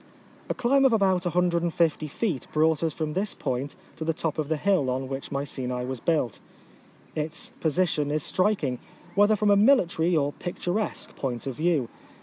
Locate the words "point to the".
3.35-4.15